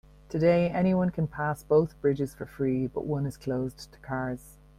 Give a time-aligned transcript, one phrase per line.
[0.29, 4.57] Today, anyone can pass both bridges for free, but one is closed to cars.